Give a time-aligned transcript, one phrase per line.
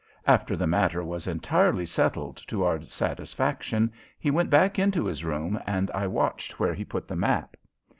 [0.25, 5.59] After the matter was entirely settled to our satisfaction he went back into his room
[5.67, 7.55] and I watched where he put the map.